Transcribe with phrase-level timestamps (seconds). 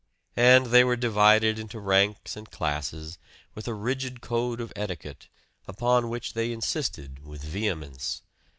[0.35, 3.19] And they were divided into ranks and classes,
[3.53, 5.27] with a rigid code of etiquette,
[5.67, 8.23] upon which they insisted with vehemence.